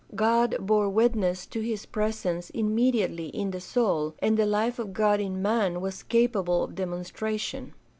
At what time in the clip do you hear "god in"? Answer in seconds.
4.93-5.43